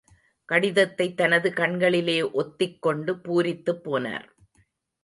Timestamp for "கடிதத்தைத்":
0.45-1.17